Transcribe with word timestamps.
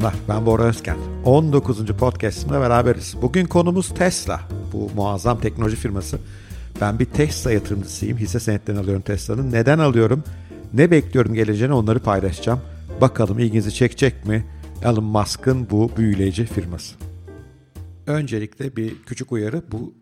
Selamlar, 0.00 0.20
ben 0.28 0.46
Bora 0.46 0.62
Özken. 0.62 0.96
19. 1.24 1.86
podcastimle 1.86 2.60
beraberiz. 2.60 3.16
Bugün 3.22 3.46
konumuz 3.46 3.94
Tesla. 3.94 4.40
Bu 4.72 4.90
muazzam 4.96 5.40
teknoloji 5.40 5.76
firması. 5.76 6.18
Ben 6.80 6.98
bir 6.98 7.04
Tesla 7.04 7.52
yatırımcısıyım. 7.52 8.18
Hisse 8.18 8.40
senetlerini 8.40 8.80
alıyorum 8.80 9.02
Tesla'nın. 9.02 9.52
Neden 9.52 9.78
alıyorum? 9.78 10.24
Ne 10.72 10.90
bekliyorum 10.90 11.34
geleceğini 11.34 11.74
onları 11.74 11.98
paylaşacağım. 11.98 12.60
Bakalım 13.00 13.38
ilginizi 13.38 13.74
çekecek 13.74 14.26
mi? 14.26 14.44
Elon 14.84 15.04
Musk'ın 15.04 15.70
bu 15.70 15.90
büyüleyici 15.96 16.46
firması. 16.46 16.96
Öncelikle 18.06 18.76
bir 18.76 19.02
küçük 19.02 19.32
uyarı. 19.32 19.62
Bu 19.72 19.94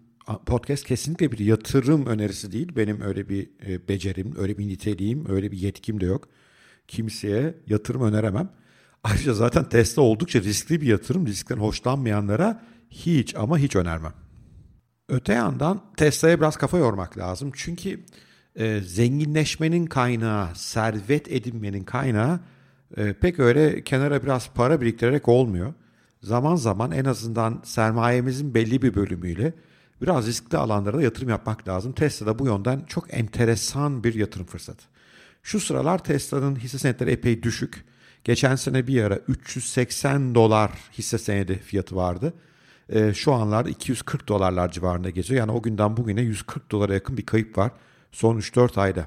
podcast 0.46 0.84
kesinlikle 0.84 1.33
bir 1.33 1.38
yatırım 1.38 2.06
önerisi 2.06 2.52
değil. 2.52 2.77
Benim 2.77 3.01
öyle 3.01 3.28
bir 3.28 3.51
e, 3.66 3.88
becerim, 3.88 4.34
öyle 4.38 4.59
bir 4.59 4.69
niteliğim, 4.69 5.30
öyle 5.30 5.52
bir 5.52 5.59
yetkim 5.59 6.01
de 6.01 6.06
yok. 6.06 6.28
Kimseye 6.88 7.55
yatırım 7.66 8.02
öneremem. 8.02 8.51
Ayrıca 9.05 9.34
zaten 9.34 9.69
Tesla 9.69 10.02
oldukça 10.02 10.41
riskli 10.41 10.80
bir 10.80 10.87
yatırım. 10.87 11.27
Riskten 11.27 11.56
hoşlanmayanlara 11.56 12.62
hiç 12.91 13.34
ama 13.37 13.59
hiç 13.59 13.77
önermem. 13.77 14.12
Öte 15.09 15.33
yandan 15.33 15.83
Tesla'ya 15.97 16.41
biraz 16.41 16.56
kafa 16.56 16.79
yormak 16.79 17.19
lazım. 17.19 17.53
Çünkü 17.55 18.05
e, 18.56 18.80
zenginleşmenin 18.80 19.87
kaynağı, 19.87 20.55
servet 20.55 21.33
edinmenin 21.33 21.84
kaynağı 21.84 22.41
e, 22.97 23.12
pek 23.12 23.39
öyle 23.39 23.84
kenara 23.84 24.23
biraz 24.23 24.51
para 24.55 24.80
biriktirerek 24.80 25.28
olmuyor. 25.28 25.75
Zaman 26.23 26.56
zaman 26.56 26.92
en 26.92 27.05
azından 27.05 27.62
sermayemizin 27.65 28.55
belli 28.55 28.83
bir 28.83 28.95
bölümüyle 28.95 29.53
biraz 30.03 30.27
riskli 30.27 30.56
alanlara 30.56 30.98
da 30.98 31.03
yatırım 31.03 31.28
yapmak 31.28 31.69
lazım. 31.69 31.92
Tesla 31.92 32.27
da 32.27 32.39
bu 32.39 32.47
yönden 32.47 32.84
çok 32.87 33.15
enteresan 33.15 34.05
bir 34.05 34.15
yatırım 34.15 34.47
fırsatı. 34.47 34.84
Şu 35.42 35.61
sıralar 35.61 36.05
Tesla'nın 36.05 36.56
hisse 36.56 36.78
senetleri 36.78 37.11
epey 37.11 37.42
düşük. 37.42 37.84
Geçen 38.29 38.57
sene 38.57 38.87
bir 38.87 39.03
ara 39.03 39.19
380 39.29 40.34
dolar 40.34 40.71
hisse 40.98 41.19
senedi 41.19 41.59
fiyatı 41.59 41.97
vardı. 41.97 42.34
E, 42.89 43.15
şu 43.15 43.33
anlar 43.33 43.67
240 43.67 44.29
dolarlar 44.29 44.73
civarında 44.73 45.11
geziyor. 45.11 45.39
Yani 45.39 45.53
o 45.53 45.62
günden 45.62 45.97
bugüne 45.97 46.21
140 46.21 46.71
dolara 46.71 46.95
yakın 46.95 47.17
bir 47.17 47.27
kayıp 47.27 47.59
var 47.59 47.71
son 48.12 48.39
3-4 48.39 48.81
ayda. 48.81 49.06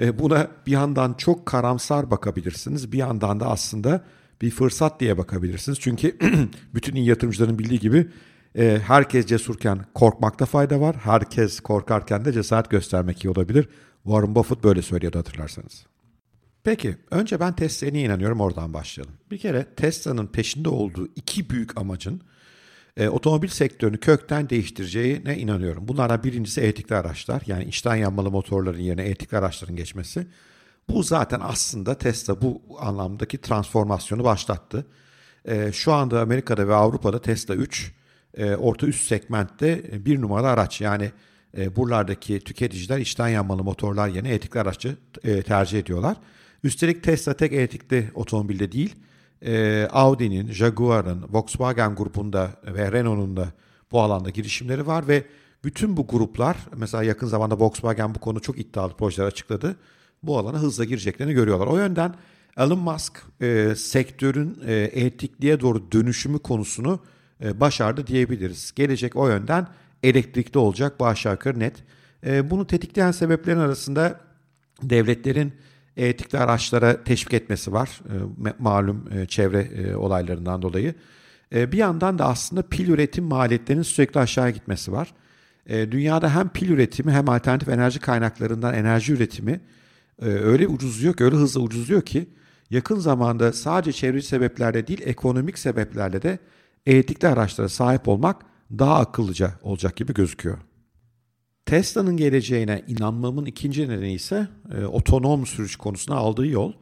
E, 0.00 0.18
buna 0.18 0.48
bir 0.66 0.72
yandan 0.72 1.14
çok 1.14 1.46
karamsar 1.46 2.10
bakabilirsiniz. 2.10 2.92
Bir 2.92 2.98
yandan 2.98 3.40
da 3.40 3.46
aslında 3.46 4.04
bir 4.42 4.50
fırsat 4.50 5.00
diye 5.00 5.18
bakabilirsiniz. 5.18 5.80
Çünkü 5.80 6.16
bütün 6.74 6.94
iyi 6.94 7.06
yatırımcıların 7.06 7.58
bildiği 7.58 7.80
gibi 7.80 8.06
e, 8.58 8.80
herkes 8.86 9.26
cesurken 9.26 9.84
korkmakta 9.94 10.46
fayda 10.46 10.80
var. 10.80 10.96
Herkes 10.96 11.60
korkarken 11.60 12.24
de 12.24 12.32
cesaret 12.32 12.70
göstermek 12.70 13.24
iyi 13.24 13.30
olabilir. 13.30 13.68
Warren 14.04 14.34
Buffett 14.34 14.64
böyle 14.64 14.82
söylüyordu 14.82 15.18
hatırlarsanız. 15.18 15.86
Peki 16.68 16.96
önce 17.10 17.40
ben 17.40 17.56
Tesla'ya 17.56 17.92
inanıyorum 17.92 18.40
oradan 18.40 18.74
başlayalım. 18.74 19.14
Bir 19.30 19.38
kere 19.38 19.66
Tesla'nın 19.76 20.26
peşinde 20.26 20.68
olduğu 20.68 21.08
iki 21.16 21.50
büyük 21.50 21.80
amacın 21.80 22.20
e, 22.96 23.08
otomobil 23.08 23.48
sektörünü 23.48 23.98
kökten 23.98 24.50
değiştireceğine 24.50 25.38
inanıyorum. 25.38 25.88
Bunlardan 25.88 26.24
birincisi 26.24 26.60
elektrikli 26.60 26.94
araçlar 26.94 27.42
yani 27.46 27.64
içten 27.64 27.96
yanmalı 27.96 28.30
motorların 28.30 28.78
yerine 28.78 29.02
elektrikli 29.02 29.36
araçların 29.36 29.76
geçmesi. 29.76 30.26
Bu 30.88 31.02
zaten 31.02 31.40
aslında 31.42 31.98
Tesla 31.98 32.42
bu 32.42 32.62
anlamdaki 32.80 33.38
transformasyonu 33.38 34.24
başlattı. 34.24 34.86
E, 35.44 35.72
şu 35.72 35.92
anda 35.92 36.20
Amerika'da 36.20 36.68
ve 36.68 36.74
Avrupa'da 36.74 37.22
Tesla 37.22 37.54
3 37.54 37.92
e, 38.36 38.54
orta 38.54 38.86
üst 38.86 39.08
segmentte 39.08 40.04
bir 40.04 40.20
numaralı 40.20 40.48
araç. 40.48 40.80
Yani 40.80 41.12
e, 41.58 41.76
buralardaki 41.76 42.40
tüketiciler 42.40 42.98
içten 42.98 43.28
yanmalı 43.28 43.64
motorlar 43.64 44.08
yerine 44.08 44.28
elektrikli 44.28 44.58
araçı 44.58 44.96
e, 45.24 45.42
tercih 45.42 45.78
ediyorlar. 45.78 46.16
Üstelik 46.64 47.02
Tesla 47.02 47.34
tek 47.34 47.52
elektrikli 47.52 48.10
otomobilde 48.14 48.72
değil, 48.72 48.94
e, 49.42 49.86
Audi'nin, 49.92 50.52
Jaguar'ın, 50.52 51.24
Volkswagen 51.32 51.94
grubunda 51.94 52.50
ve 52.66 52.92
Renault'un 52.92 53.36
da 53.36 53.52
bu 53.92 54.00
alanda 54.00 54.30
girişimleri 54.30 54.86
var 54.86 55.08
ve 55.08 55.24
bütün 55.64 55.96
bu 55.96 56.06
gruplar, 56.06 56.56
mesela 56.76 57.02
yakın 57.02 57.26
zamanda 57.26 57.58
Volkswagen 57.58 58.14
bu 58.14 58.18
konu 58.18 58.40
çok 58.40 58.58
iddialı 58.58 58.96
projeler 58.96 59.26
açıkladı. 59.26 59.76
Bu 60.22 60.38
alana 60.38 60.58
hızla 60.58 60.84
gireceklerini 60.84 61.34
görüyorlar. 61.34 61.66
O 61.66 61.76
yönden 61.76 62.14
Elon 62.56 62.78
Musk 62.78 63.22
e, 63.40 63.74
sektörün 63.76 64.58
e, 64.66 64.72
elektrikliye 64.74 65.60
doğru 65.60 65.92
dönüşümü 65.92 66.38
konusunu 66.38 67.00
e, 67.44 67.60
başardı 67.60 68.06
diyebiliriz. 68.06 68.72
Gelecek 68.76 69.16
o 69.16 69.28
yönden 69.28 69.66
elektrikli 70.02 70.58
olacak 70.58 71.00
bu 71.00 71.06
aşağı 71.06 71.32
yukarı 71.32 71.58
net. 71.58 71.74
E, 72.26 72.50
bunu 72.50 72.66
tetikleyen 72.66 73.10
sebeplerin 73.10 73.58
arasında 73.58 74.20
devletlerin 74.82 75.52
elektrikli 75.98 76.38
araçlara 76.38 77.04
teşvik 77.04 77.34
etmesi 77.34 77.72
var. 77.72 78.00
E, 78.08 78.52
malum 78.58 79.04
e, 79.12 79.26
çevre 79.26 79.60
e, 79.60 79.96
olaylarından 79.96 80.62
dolayı. 80.62 80.94
Bir 81.52 81.76
yandan 81.76 82.18
da 82.18 82.26
aslında 82.26 82.62
pil 82.62 82.88
üretim 82.88 83.24
maliyetlerinin 83.24 83.82
sürekli 83.82 84.20
aşağıya 84.20 84.50
gitmesi 84.50 84.92
var. 84.92 85.14
Dünyada 85.68 86.34
hem 86.34 86.48
pil 86.48 86.70
üretimi 86.70 87.12
hem 87.12 87.28
alternatif 87.28 87.68
enerji 87.68 88.00
kaynaklarından 88.00 88.74
enerji 88.74 89.12
üretimi 89.12 89.60
öyle 90.22 90.68
ucuzluyor 90.68 91.14
ki, 91.14 91.24
öyle 91.24 91.36
hızlı 91.36 91.60
ucuzluyor 91.60 92.02
ki 92.02 92.28
yakın 92.70 92.98
zamanda 92.98 93.52
sadece 93.52 93.92
çevreci 93.92 94.26
sebeplerle 94.26 94.86
değil 94.86 95.00
ekonomik 95.04 95.58
sebeplerle 95.58 96.22
de 96.22 96.38
elektrikli 96.86 97.26
araçlara 97.26 97.68
sahip 97.68 98.08
olmak 98.08 98.42
daha 98.78 98.98
akıllıca 98.98 99.52
olacak 99.62 99.96
gibi 99.96 100.14
gözüküyor. 100.14 100.58
Tesla'nın 101.68 102.16
geleceğine 102.16 102.82
inanmamın 102.86 103.44
ikinci 103.44 103.88
nedeni 103.88 104.12
ise 104.12 104.48
e, 104.78 104.84
otonom 104.84 105.46
sürüş 105.46 105.76
konusuna 105.76 106.16
aldığı 106.16 106.46
yol. 106.46 106.72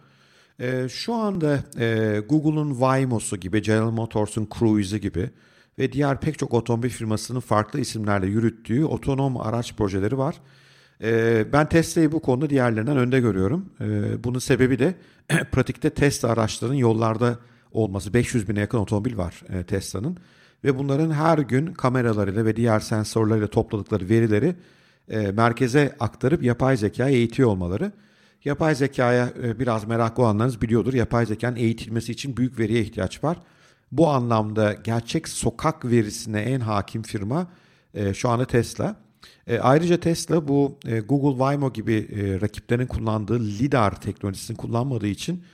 E, 0.61 0.89
şu 0.89 1.15
anda 1.15 1.65
e, 1.79 2.19
Google'un 2.29 2.71
Waymo'su 2.71 3.37
gibi, 3.37 3.63
General 3.63 3.91
Motors'un 3.91 4.49
Cruise'ı 4.59 4.99
gibi 4.99 5.31
ve 5.79 5.93
diğer 5.93 6.21
pek 6.21 6.39
çok 6.39 6.55
otomobil 6.55 6.89
firmasının 6.89 7.41
farklı 7.41 7.81
isimlerle 7.81 8.27
yürüttüğü 8.27 8.85
otonom 8.85 9.41
araç 9.41 9.77
projeleri 9.77 10.19
var. 10.19 10.37
E, 11.03 11.45
ben 11.53 11.69
Tesla'yı 11.69 12.13
bu 12.13 12.23
konuda 12.23 12.51
diğerlerinden 12.51 12.97
önde 12.97 13.21
görüyorum. 13.21 13.71
E, 13.81 14.25
bunun 14.25 14.39
sebebi 14.39 14.79
de 14.79 14.95
pratikte 15.53 15.91
Tesla 15.91 16.29
araçlarının 16.29 16.77
yollarda 16.77 17.39
olması. 17.73 18.15
500 18.15 18.49
bine 18.49 18.61
yakın 18.61 18.79
otomobil 18.79 19.17
var 19.17 19.43
e, 19.49 19.65
Tesla'nın 19.65 20.19
ve 20.65 20.79
bunların 20.79 21.11
her 21.11 21.39
gün 21.39 21.67
kameralarıyla 21.67 22.45
ve 22.45 22.57
diğer 22.57 22.81
sensörlerle 22.81 23.47
topladıkları 23.47 24.09
verileri 24.09 24.55
e, 25.09 25.33
merkeze 25.33 25.97
aktarıp 26.01 26.43
yapay 26.43 26.77
zekaya 26.77 27.11
eğitiyor 27.11 27.49
olmaları. 27.49 27.93
Yapay 28.45 28.75
zekaya 28.75 29.33
e, 29.43 29.59
biraz 29.59 29.85
meraklı 29.85 30.23
olanlarınız 30.23 30.63
biliyordur. 30.63 30.95
Yapay 30.95 31.27
zekanın 31.27 31.57
eğitilmesi 31.57 32.13
için 32.13 32.37
büyük 32.37 32.59
veriye 32.59 32.81
ihtiyaç 32.81 33.25
var. 33.25 33.39
Bu 33.93 34.09
anlamda 34.09 34.73
gerçek 34.73 35.29
sokak 35.29 35.85
verisine 35.85 36.41
en 36.41 36.61
hakim 36.61 37.03
firma 37.03 37.47
e, 37.95 38.15
şu 38.15 38.29
anda 38.29 38.45
Tesla. 38.45 38.97
E, 39.47 39.59
ayrıca 39.59 40.01
Tesla 40.01 40.49
bu 40.49 40.79
e, 40.87 41.01
Google 41.01 41.39
Waymo 41.39 41.73
gibi 41.73 41.95
e, 41.95 42.41
rakiplerinin 42.41 42.87
kullandığı 42.87 43.41
LiDAR 43.41 44.01
teknolojisini 44.01 44.57
kullanmadığı 44.57 45.07
için 45.07 45.45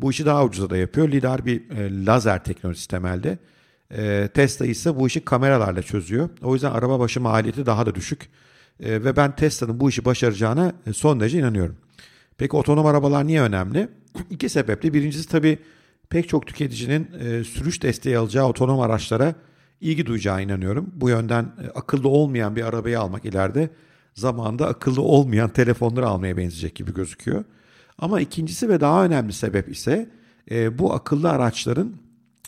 bu 0.00 0.10
işi 0.10 0.26
daha 0.26 0.44
ucuza 0.44 0.70
da 0.70 0.76
yapıyor. 0.76 1.08
LiDAR 1.08 1.46
bir 1.46 1.70
e, 1.70 2.06
lazer 2.06 2.44
teknolojisi 2.44 2.88
temelde. 2.88 3.38
E, 3.96 4.28
Tesla 4.34 4.66
ise 4.66 4.96
bu 4.96 5.06
işi 5.06 5.24
kameralarla 5.24 5.82
çözüyor. 5.82 6.28
O 6.42 6.54
yüzden 6.54 6.70
araba 6.70 7.00
başı 7.00 7.20
maliyeti 7.20 7.66
daha 7.66 7.86
da 7.86 7.94
düşük. 7.94 8.28
E, 8.80 9.04
ve 9.04 9.16
ben 9.16 9.36
Tesla'nın 9.36 9.80
bu 9.80 9.88
işi 9.88 10.04
başaracağına 10.04 10.72
e, 10.86 10.92
son 10.92 11.20
derece 11.20 11.38
inanıyorum. 11.38 11.76
Peki 12.38 12.56
otonom 12.56 12.86
arabalar 12.86 13.26
niye 13.26 13.42
önemli? 13.42 13.88
İki 14.30 14.48
sebeple. 14.48 14.94
Birincisi 14.94 15.28
tabii 15.28 15.58
pek 16.10 16.28
çok 16.28 16.46
tüketicinin 16.46 17.08
e, 17.20 17.44
sürüş 17.44 17.82
desteği 17.82 18.18
alacağı 18.18 18.46
otonom 18.46 18.80
araçlara 18.80 19.34
ilgi 19.80 20.06
duyacağı 20.06 20.42
inanıyorum. 20.42 20.90
Bu 20.94 21.08
yönden 21.08 21.42
e, 21.42 21.68
akıllı 21.74 22.08
olmayan 22.08 22.56
bir 22.56 22.62
arabayı 22.62 23.00
almak 23.00 23.24
ileride 23.24 23.70
zamanda 24.14 24.66
akıllı 24.66 25.02
olmayan 25.02 25.48
telefonları 25.48 26.06
almaya 26.06 26.36
benzeyecek 26.36 26.74
gibi 26.74 26.94
gözüküyor. 26.94 27.44
Ama 27.98 28.20
ikincisi 28.20 28.68
ve 28.68 28.80
daha 28.80 29.04
önemli 29.04 29.32
sebep 29.32 29.68
ise 29.68 30.10
e, 30.50 30.78
bu 30.78 30.94
akıllı 30.94 31.30
araçların 31.30 31.92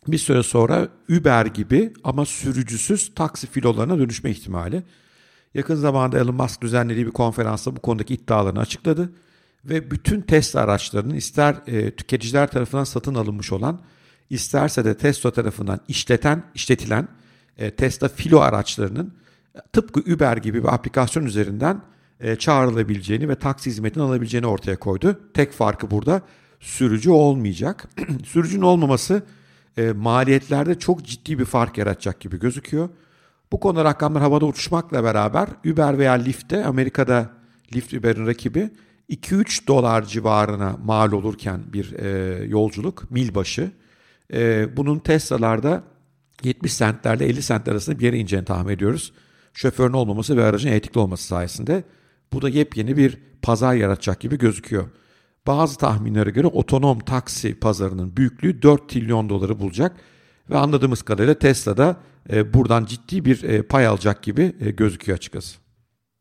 bir 0.08 0.19
süre 0.19 0.43
sonra 0.43 0.88
Uber 1.11 1.47
gibi 1.47 1.93
ama 2.05 2.26
sürücüsüz 2.26 3.14
taksi 3.14 3.47
filolarına 3.47 3.99
dönüşme 3.99 4.31
ihtimali. 4.31 4.82
Yakın 5.55 5.75
zamanda 5.75 6.19
Elon 6.19 6.35
Musk 6.35 6.62
düzenlediği 6.62 7.06
bir 7.06 7.11
konferansta 7.11 7.76
bu 7.76 7.81
konudaki 7.81 8.14
iddialarını 8.14 8.61
açıkladı 8.61 9.12
ve 9.64 9.91
bütün 9.91 10.20
Tesla 10.20 10.61
araçlarının 10.61 11.14
ister 11.14 11.56
e, 11.67 11.91
tüketiciler 11.91 12.50
tarafından 12.50 12.85
satın 12.85 13.14
alınmış 13.14 13.52
olan 13.52 13.81
isterse 14.31 14.85
de 14.85 14.97
Tesla 14.97 15.31
tarafından 15.31 15.81
işleten, 15.88 16.43
işletilen 16.55 17.08
e, 17.58 17.70
Tesla 17.70 18.08
filo 18.08 18.41
araçlarının 18.41 19.14
tıpkı 19.73 20.00
Uber 20.00 20.37
gibi 20.37 20.62
bir 20.62 20.75
aplikasyon 20.75 21.25
üzerinden 21.25 21.82
e, 22.20 22.37
çağrılabileceğini 22.37 23.29
ve 23.29 23.35
taksi 23.35 23.70
hizmetini 23.70 24.02
alabileceğini 24.02 24.47
ortaya 24.47 24.76
koydu. 24.76 25.20
Tek 25.35 25.52
farkı 25.52 25.91
burada 25.91 26.23
sürücü 26.61 27.11
olmayacak. 27.11 27.88
Sürücünün 28.25 28.62
olmaması 28.62 29.23
e, 29.76 29.93
maliyetlerde 29.93 30.78
çok 30.78 31.05
ciddi 31.05 31.38
bir 31.38 31.44
fark 31.44 31.78
yaratacak 31.78 32.20
gibi 32.20 32.38
gözüküyor. 32.38 32.88
Bu 33.52 33.61
konuda 33.61 33.84
rakamlar 33.84 34.22
havada 34.22 34.46
uçuşmakla 34.46 35.05
beraber 35.05 35.49
Uber 35.67 35.99
veya 35.99 36.12
Lyft'te 36.12 36.64
Amerika'da 36.64 37.31
Lyft 37.75 37.94
Uber'in 37.94 38.26
rakibi 38.26 38.70
2-3 39.11 39.67
dolar 39.67 40.05
civarına 40.05 40.76
mal 40.84 41.12
olurken 41.12 41.61
bir 41.72 41.93
e, 41.93 42.44
yolculuk 42.44 43.11
mil 43.11 43.34
başı 43.34 43.72
E, 44.32 44.69
bunun 44.76 44.99
Tesla'larda 44.99 45.82
70 46.43 46.78
centlerle 46.78 47.26
50 47.26 47.43
centler 47.43 47.73
arasında 47.73 47.99
bir 47.99 48.05
yere 48.05 48.19
ineceğini 48.19 48.44
tahmin 48.44 48.73
ediyoruz. 48.73 49.12
Şoförün 49.55 49.93
olmaması 49.93 50.37
ve 50.37 50.44
aracın 50.44 50.69
etikli 50.69 50.99
olması 50.99 51.25
sayesinde. 51.25 51.84
Bu 52.32 52.43
da 52.43 52.49
yepyeni 52.49 52.96
bir 52.96 53.19
pazar 53.43 53.75
yaratacak 53.75 54.20
gibi 54.20 54.38
gözüküyor. 54.38 54.88
Bazı 55.50 55.79
tahminlere 55.79 56.31
göre 56.31 56.47
otonom 56.47 56.99
taksi 56.99 57.55
pazarının 57.55 58.17
büyüklüğü 58.17 58.62
4 58.62 58.88
trilyon 58.88 59.29
doları 59.29 59.61
bulacak 59.61 59.97
ve 60.50 60.58
anladığımız 60.58 61.02
kadarıyla 61.02 61.35
Tesla 61.35 61.76
da 61.76 61.97
e, 62.32 62.55
buradan 62.55 62.85
ciddi 62.85 63.25
bir 63.25 63.43
e, 63.43 63.62
pay 63.62 63.87
alacak 63.87 64.23
gibi 64.23 64.52
e, 64.61 64.70
gözüküyor 64.70 65.19
açıkçası. 65.19 65.58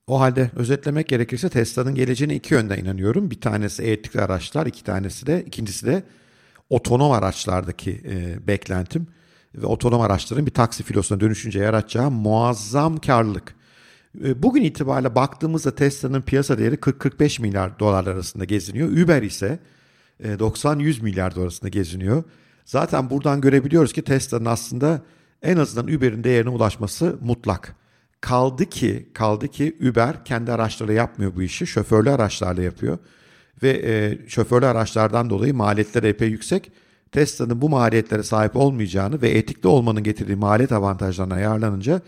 O 0.07 0.19
halde 0.19 0.51
özetlemek 0.55 1.07
gerekirse 1.07 1.49
Tesla'nın 1.49 1.95
geleceğine 1.95 2.35
iki 2.35 2.53
yönden 2.53 2.77
inanıyorum. 2.77 3.31
Bir 3.31 3.41
tanesi 3.41 3.83
elektrikli 3.83 4.21
araçlar, 4.21 4.65
iki 4.65 4.83
tanesi 4.83 5.27
de 5.27 5.43
ikincisi 5.47 5.85
de 5.85 6.03
otonom 6.69 7.11
araçlardaki 7.11 8.01
e, 8.09 8.47
beklentim 8.47 9.07
ve 9.55 9.65
otonom 9.65 10.01
araçların 10.01 10.45
bir 10.45 10.53
taksi 10.53 10.83
filosuna 10.83 11.19
dönüşünce 11.19 11.59
yaratacağı 11.59 12.11
muazzam 12.11 12.97
karlılık. 12.97 13.55
E, 14.23 14.43
bugün 14.43 14.63
itibariyle 14.63 15.15
baktığımızda 15.15 15.75
Tesla'nın 15.75 16.21
piyasa 16.21 16.57
değeri 16.57 16.75
40-45 16.75 17.41
milyar 17.41 17.79
dolar 17.79 18.07
arasında 18.07 18.45
geziniyor. 18.45 18.89
Uber 18.89 19.21
ise 19.23 19.59
90-100 20.23 20.99
e, 20.99 21.03
milyar 21.03 21.35
dolar 21.35 21.43
arasında 21.43 21.69
geziniyor. 21.69 22.23
Zaten 22.65 23.09
buradan 23.09 23.41
görebiliyoruz 23.41 23.93
ki 23.93 24.01
Tesla'nın 24.01 24.45
aslında 24.45 25.01
en 25.41 25.57
azından 25.57 25.93
Uber'in 25.93 26.23
değerine 26.23 26.49
ulaşması 26.49 27.17
mutlak. 27.21 27.75
Kaldı 28.21 28.65
ki 28.65 29.09
kaldı 29.13 29.47
ki 29.47 29.77
Uber 29.89 30.25
kendi 30.25 30.51
araçlarıyla 30.51 31.01
yapmıyor 31.01 31.35
bu 31.35 31.41
işi. 31.41 31.67
Şoförlü 31.67 32.09
araçlarla 32.09 32.61
yapıyor. 32.61 32.97
Ve 33.63 33.69
e, 33.69 34.27
şoförlü 34.27 34.65
araçlardan 34.65 35.29
dolayı 35.29 35.53
maliyetler 35.53 36.03
epey 36.03 36.29
yüksek. 36.29 36.71
Tesla'nın 37.11 37.61
bu 37.61 37.69
maliyetlere 37.69 38.23
sahip 38.23 38.55
olmayacağını 38.55 39.21
ve 39.21 39.29
etikli 39.29 39.67
olmanın 39.67 40.03
getirdiği 40.03 40.35
maliyet 40.35 40.71
avantajlarına 40.71 41.33
ayarlanınca 41.33 42.01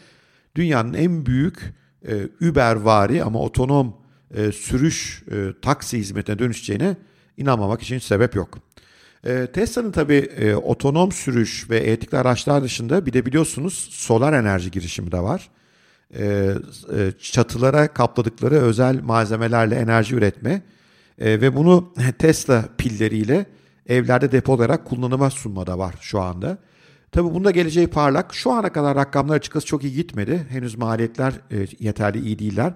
dünyanın 0.56 0.94
en 0.94 1.26
büyük 1.26 1.81
e, 2.08 2.28
Uber-vari 2.42 3.24
ama 3.24 3.40
otonom 3.40 3.98
e, 4.34 4.52
sürüş 4.52 5.24
e, 5.32 5.62
taksi 5.62 5.98
hizmetine 5.98 6.40
dönüşeceğine 6.40 6.96
inanmamak 7.38 7.82
için 7.82 8.00
sebep 8.00 8.36
yok. 8.36 8.58
E, 9.26 9.48
Tesla'nın 9.54 9.92
tabii 9.92 10.30
e, 10.38 10.56
otonom 10.56 11.12
sürüş 11.12 11.70
ve 11.70 11.78
etikli 11.78 12.18
araçlar 12.18 12.64
dışında 12.64 13.06
bir 13.06 13.14
de 13.14 13.26
biliyorsunuz 13.26 13.90
solar 13.92 14.34
enerji 14.34 14.72
girişimi 14.72 15.12
de 15.12 15.20
var. 15.20 15.50
E, 16.18 16.54
e, 16.98 17.12
çatılara 17.20 17.88
kapladıkları 17.88 18.56
özel 18.56 19.02
malzemelerle 19.02 19.76
enerji 19.76 20.16
üretme 20.16 20.62
e, 21.20 21.42
ve 21.42 21.56
bunu 21.56 21.94
Tesla 22.20 22.66
pilleriyle 22.78 23.46
evlerde 23.88 24.32
depo 24.32 24.54
olarak 24.54 24.86
kullanıma 24.86 25.30
sunmada 25.30 25.78
var 25.78 25.96
şu 26.02 26.22
anda. 26.22 26.58
Tabi 27.12 27.34
bunda 27.34 27.52
geleceği 27.52 27.88
parlak. 27.88 28.34
Şu 28.34 28.52
ana 28.52 28.72
kadar 28.72 28.96
rakamlar 28.96 29.36
açıkçası 29.36 29.66
çok 29.66 29.84
iyi 29.84 29.94
gitmedi. 29.94 30.46
Henüz 30.50 30.78
maliyetler 30.78 31.34
e, 31.52 31.68
yeterli 31.80 32.20
iyi 32.20 32.40
değiller. 32.40 32.74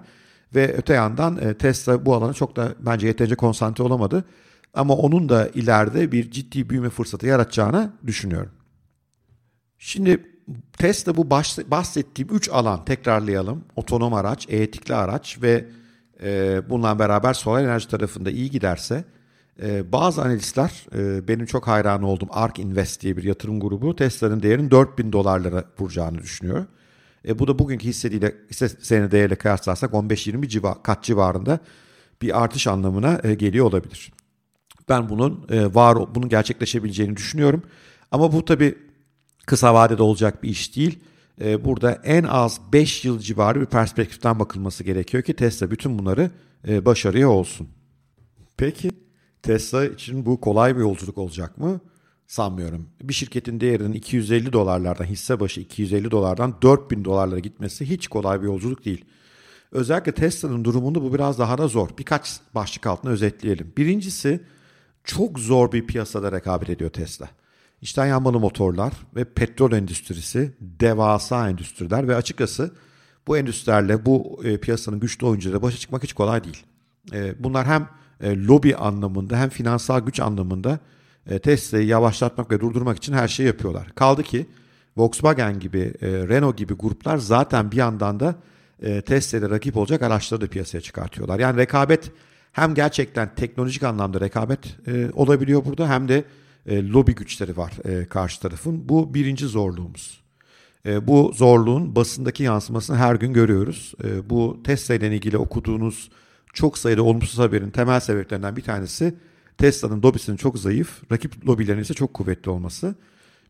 Ve 0.54 0.74
öte 0.76 0.94
yandan 0.94 1.38
e, 1.38 1.54
Tesla 1.54 2.06
bu 2.06 2.14
alana 2.14 2.32
çok 2.32 2.56
da 2.56 2.74
bence 2.80 3.06
yeterince 3.06 3.34
konsantre 3.34 3.84
olamadı. 3.84 4.24
Ama 4.74 4.94
onun 4.94 5.28
da 5.28 5.48
ileride 5.48 6.12
bir 6.12 6.30
ciddi 6.30 6.70
büyüme 6.70 6.90
fırsatı 6.90 7.26
yaratacağını 7.26 7.92
düşünüyorum. 8.06 8.52
Şimdi 9.78 10.26
Tesla 10.78 11.16
bu 11.16 11.30
bahsettiğim 11.70 12.34
3 12.34 12.48
alan 12.48 12.84
tekrarlayalım. 12.84 13.64
Otonom 13.76 14.14
araç, 14.14 14.46
etikli 14.48 14.94
araç 14.94 15.42
ve 15.42 15.64
e, 16.22 16.60
bununla 16.70 16.98
beraber 16.98 17.34
solar 17.34 17.62
enerji 17.62 17.88
tarafında 17.88 18.30
iyi 18.30 18.50
giderse 18.50 19.04
e, 19.62 19.92
bazı 19.92 20.22
analistler 20.22 20.86
e, 20.94 21.28
benim 21.28 21.46
çok 21.46 21.66
hayran 21.66 22.02
olduğum 22.02 22.28
ARK 22.30 22.58
Invest 22.58 23.02
diye 23.02 23.16
bir 23.16 23.22
yatırım 23.22 23.60
grubu 23.60 23.96
Tesla'nın 23.96 24.42
değerinin 24.42 24.70
4000 24.70 25.12
dolarlara 25.12 25.64
vuracağını 25.78 26.18
düşünüyor. 26.18 26.66
E, 27.28 27.38
bu 27.38 27.48
da 27.48 27.58
bugünkü 27.58 27.88
hissediyle 27.88 28.34
hisse 28.50 28.68
senedi 28.68 29.10
değeriyle 29.10 29.36
kıyaslarsak 29.36 29.92
15-20 29.92 30.48
civa, 30.48 30.82
kat 30.82 31.04
civarında 31.04 31.58
bir 32.22 32.42
artış 32.42 32.66
anlamına 32.66 33.20
e, 33.24 33.34
geliyor 33.34 33.66
olabilir. 33.66 34.12
Ben 34.88 35.08
bunun 35.08 35.46
e, 35.50 35.74
var 35.74 36.14
bunun 36.14 36.28
gerçekleşebileceğini 36.28 37.16
düşünüyorum. 37.16 37.62
Ama 38.10 38.32
bu 38.32 38.44
tabi 38.44 38.78
kısa 39.46 39.74
vadede 39.74 40.02
olacak 40.02 40.42
bir 40.42 40.48
iş 40.48 40.76
değil. 40.76 40.98
Burada 41.64 41.92
en 41.92 42.24
az 42.24 42.60
5 42.72 43.04
yıl 43.04 43.18
civarı 43.18 43.60
bir 43.60 43.66
perspektiften 43.66 44.38
bakılması 44.38 44.84
gerekiyor 44.84 45.22
ki 45.22 45.34
Tesla 45.34 45.70
bütün 45.70 45.98
bunları 45.98 46.30
e, 46.68 46.84
başarıya 46.84 47.28
olsun. 47.28 47.68
Peki 48.56 48.90
Tesla 49.46 49.84
için 49.84 50.26
bu 50.26 50.40
kolay 50.40 50.76
bir 50.76 50.80
yolculuk 50.80 51.18
olacak 51.18 51.58
mı? 51.58 51.80
Sanmıyorum. 52.26 52.88
Bir 53.02 53.14
şirketin 53.14 53.60
değerinin 53.60 53.92
250 53.92 54.52
dolarlardan 54.52 55.04
hisse 55.04 55.40
başı 55.40 55.60
250 55.60 56.10
dolardan 56.10 56.62
4000 56.62 57.04
dolarlara 57.04 57.38
gitmesi 57.38 57.90
hiç 57.90 58.08
kolay 58.08 58.42
bir 58.42 58.46
yolculuk 58.46 58.84
değil. 58.84 59.04
Özellikle 59.72 60.12
Tesla'nın 60.12 60.64
durumunda 60.64 61.02
bu 61.02 61.14
biraz 61.14 61.38
daha 61.38 61.58
da 61.58 61.68
zor. 61.68 61.88
Birkaç 61.98 62.40
başlık 62.54 62.86
altına 62.86 63.10
özetleyelim. 63.10 63.72
Birincisi 63.76 64.40
çok 65.04 65.38
zor 65.38 65.72
bir 65.72 65.86
piyasada 65.86 66.32
rekabet 66.32 66.70
ediyor 66.70 66.90
Tesla. 66.90 67.28
İçten 67.82 68.06
yanmalı 68.06 68.40
motorlar 68.40 68.92
ve 69.16 69.24
petrol 69.24 69.72
endüstrisi 69.72 70.54
devasa 70.60 71.48
endüstriler 71.48 72.08
ve 72.08 72.16
açıkçası 72.16 72.70
bu 73.26 73.38
endüstrilerle 73.38 74.06
bu 74.06 74.40
e, 74.44 74.60
piyasanın 74.60 75.00
güçlü 75.00 75.26
oyuncularıyla 75.26 75.62
başa 75.62 75.78
çıkmak 75.78 76.02
hiç 76.02 76.12
kolay 76.12 76.44
değil. 76.44 76.62
E, 77.12 77.44
bunlar 77.44 77.66
hem 77.66 77.88
e, 78.20 78.36
lobi 78.36 78.76
anlamında 78.76 79.36
hem 79.38 79.48
finansal 79.48 80.00
güç 80.00 80.20
anlamında 80.20 80.78
e, 81.30 81.38
Tesla'yı 81.38 81.86
yavaşlatmak 81.86 82.50
ve 82.50 82.60
durdurmak 82.60 82.96
için 82.96 83.12
her 83.12 83.28
şeyi 83.28 83.46
yapıyorlar. 83.46 83.88
Kaldı 83.94 84.22
ki 84.22 84.46
Volkswagen 84.96 85.60
gibi, 85.60 85.94
e, 86.02 86.08
Renault 86.08 86.56
gibi 86.56 86.74
gruplar 86.74 87.16
zaten 87.16 87.70
bir 87.70 87.76
yandan 87.76 88.20
da 88.20 88.34
e, 88.82 89.02
Tesla'ya 89.02 89.50
rakip 89.50 89.76
olacak 89.76 90.02
araçları 90.02 90.40
da 90.40 90.46
piyasaya 90.46 90.80
çıkartıyorlar. 90.80 91.38
Yani 91.38 91.56
rekabet 91.56 92.10
hem 92.52 92.74
gerçekten 92.74 93.34
teknolojik 93.34 93.82
anlamda 93.82 94.20
rekabet 94.20 94.58
e, 94.86 95.10
olabiliyor 95.12 95.64
burada 95.64 95.88
hem 95.88 96.08
de 96.08 96.24
e, 96.66 96.88
lobi 96.88 97.14
güçleri 97.14 97.56
var 97.56 97.72
e, 97.84 98.04
karşı 98.04 98.40
tarafın. 98.40 98.88
Bu 98.88 99.14
birinci 99.14 99.46
zorluğumuz. 99.46 100.20
E, 100.86 101.06
bu 101.06 101.32
zorluğun 101.34 101.96
basındaki 101.96 102.42
yansımasını 102.42 102.96
her 102.96 103.14
gün 103.14 103.32
görüyoruz. 103.32 103.94
E, 104.04 104.30
bu 104.30 104.60
Tesla 104.64 104.94
ile 104.94 105.16
ilgili 105.16 105.38
okuduğunuz 105.38 106.10
çok 106.52 106.78
sayıda 106.78 107.02
olumsuz 107.02 107.38
haberin 107.38 107.70
temel 107.70 108.00
sebeplerinden 108.00 108.56
bir 108.56 108.62
tanesi 108.62 109.14
Tesla'nın 109.58 110.02
lobisinin 110.02 110.36
çok 110.36 110.58
zayıf, 110.58 111.12
rakip 111.12 111.46
lobilerinin 111.46 111.82
ise 111.82 111.94
çok 111.94 112.14
kuvvetli 112.14 112.50
olması. 112.50 112.94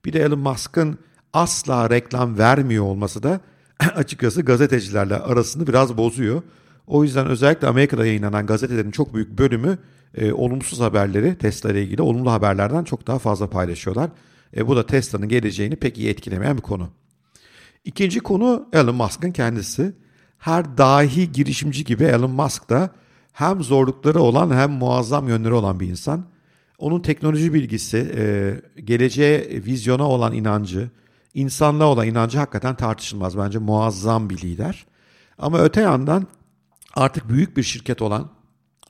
Bir 0.05 0.13
de 0.13 0.21
Elon 0.21 0.39
Musk'ın 0.39 0.99
asla 1.33 1.91
reklam 1.91 2.39
vermiyor 2.39 2.85
olması 2.85 3.23
da 3.23 3.41
açıkçası 3.95 4.43
gazetecilerle 4.43 5.17
arasını 5.17 5.67
biraz 5.67 5.97
bozuyor. 5.97 6.43
O 6.87 7.05
yüzden 7.05 7.27
özellikle 7.27 7.67
Amerika'da 7.67 8.07
yayınlanan 8.07 8.47
gazetelerin 8.47 8.91
çok 8.91 9.15
büyük 9.15 9.39
bölümü 9.39 9.79
e, 10.15 10.33
olumsuz 10.33 10.81
haberleri 10.81 11.39
Tesla 11.39 11.71
ile 11.71 11.83
ilgili 11.83 12.03
olumlu 12.03 12.33
haberlerden 12.33 12.85
çok 12.85 13.07
daha 13.07 13.19
fazla 13.19 13.51
paylaşıyorlar. 13.51 14.11
E, 14.57 14.67
bu 14.67 14.77
da 14.77 14.87
Tesla'nın 14.87 15.29
geleceğini 15.29 15.77
pek 15.77 15.99
iyi 15.99 16.09
etkilemeyen 16.09 16.57
bir 16.57 16.63
konu. 16.63 16.89
İkinci 17.85 18.21
konu 18.21 18.69
Elon 18.73 18.95
Musk'ın 18.95 19.33
kendisi 19.33 19.95
her 20.39 20.79
dahi 20.79 21.33
girişimci 21.33 21.85
gibi 21.85 22.05
Elon 22.05 22.31
Musk 22.31 22.71
da 22.71 22.91
hem 23.33 23.63
zorlukları 23.63 24.21
olan 24.21 24.51
hem 24.51 24.71
muazzam 24.71 25.29
yönleri 25.29 25.55
olan 25.55 25.81
bir 25.81 25.89
insan. 25.89 26.25
Onun 26.79 27.01
teknoloji 27.01 27.55
bilgisi, 27.55 28.13
e, 28.17 28.55
geleceğe, 28.85 29.65
vizyona 29.65 30.09
olan 30.09 30.33
inancı, 30.33 30.91
insanlığa 31.35 31.87
olan 31.87 32.07
inancı 32.07 32.39
hakikaten 32.39 32.75
tartışılmaz. 32.75 33.39
Bence 33.39 33.59
muazzam 33.59 34.31
bir 34.31 34.37
lider. 34.37 34.87
Ama 35.39 35.59
öte 35.59 35.81
yandan 35.81 36.27
artık 36.95 37.29
büyük 37.29 37.57
bir 37.57 37.63
şirket 37.63 38.03
olan, 38.03 38.31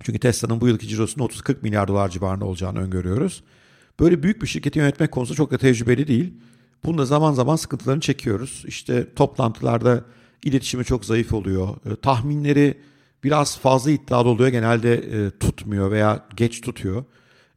çünkü 0.03 0.19
Tesla'nın 0.19 0.61
bu 0.61 0.69
yılki 0.69 0.89
cirosunun 0.89 1.27
30-40 1.27 1.57
milyar 1.63 1.89
dolar 1.89 2.09
civarında 2.09 2.45
olacağını 2.45 2.79
öngörüyoruz. 2.79 3.43
Böyle 4.01 4.23
büyük 4.23 4.43
bir 4.43 4.47
şirketi 4.47 4.79
yönetmek 4.79 5.13
konusunda 5.13 5.37
çok 5.37 5.51
da 5.51 5.59
tecrübeli 5.59 6.09
değil. 6.09 6.35
Bunda 6.85 7.05
zaman 7.05 7.33
zaman 7.33 7.57
sıkıntılarını 7.57 8.01
çekiyoruz. 8.01 8.65
İşte 8.67 9.15
toplantılarda 9.15 10.05
iletişimi 10.45 10.85
çok 10.85 11.05
zayıf 11.05 11.33
oluyor. 11.33 11.69
E, 11.69 11.97
tahminleri 11.97 12.79
biraz 13.25 13.59
fazla 13.59 13.91
iddialı 13.91 14.29
oluyor. 14.29 14.49
Genelde 14.49 14.95
e, 14.95 15.31
tutmuyor 15.31 15.91
veya 15.91 16.27
geç 16.37 16.61
tutuyor. 16.61 17.05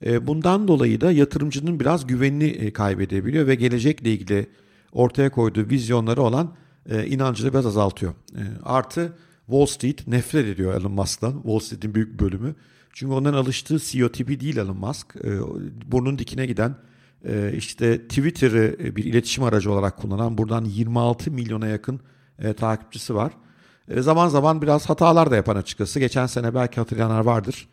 E, 0.06 0.28
bundan 0.28 0.68
dolayı 0.68 1.02
da 1.02 1.12
yatırımcının 1.12 1.80
biraz 1.80 2.08
güvenini 2.08 2.46
e, 2.46 2.74
kaybedebiliyor 2.74 3.48
ve 3.48 3.56
gelecekle 3.56 4.12
ilgili 4.12 4.50
ortaya 4.92 5.30
koyduğu 5.30 5.70
vizyonları 5.70 6.22
olan 6.22 6.56
e, 6.90 7.06
inancını 7.06 7.54
biraz 7.54 7.66
azaltıyor. 7.66 8.14
E, 8.36 8.42
artı 8.64 9.14
Wall 9.46 9.66
Street 9.66 10.08
nefret 10.08 10.46
ediyor 10.46 10.74
Elon 10.74 10.92
Musk'tan. 10.92 11.34
Wall 11.34 11.60
Street'in 11.60 11.96
büyük 11.96 12.20
bölümü. 12.20 12.56
Çünkü 12.94 13.14
onların 13.14 13.38
alıştığı 13.38 13.80
CEO 13.80 14.10
tipi 14.10 14.40
değil 14.40 14.58
Elon 14.58 14.78
Musk. 14.78 15.16
E, 15.24 15.40
burnun 15.92 16.20
dikine 16.20 16.46
giden 16.46 16.76
e, 17.26 17.54
işte 17.58 18.08
Twitter'ı 18.08 18.78
e, 18.84 18.96
bir 18.96 19.06
iletişim 19.06 19.44
aracı 19.44 19.72
olarak 19.72 19.98
kullanan 19.98 20.38
buradan 20.38 20.66
26 20.66 21.32
milyona 21.32 21.68
yakın 21.68 22.00
e, 22.42 22.54
takipçisi 22.54 23.16
var. 23.16 23.32
E, 23.90 24.02
zaman 24.02 24.28
zaman 24.28 24.62
biraz 24.62 24.90
hatalar 24.90 25.32
da 25.32 25.36
yapan 25.36 25.56
açıkçası. 25.56 26.00
Geçen 26.00 26.26
sene 26.26 26.56
belki 26.56 26.76
hatırlayanlar 26.80 27.20
vardır. 27.20 27.68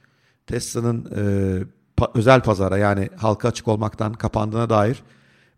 Tesla'nın 0.47 1.05
e, 1.05 1.21
pa- 1.97 2.19
özel 2.19 2.43
pazara 2.43 2.79
yani 2.79 3.09
halka 3.17 3.49
açık 3.49 3.69
olmaktan 3.69 4.13
kapandığına 4.13 4.71
dair 4.71 5.03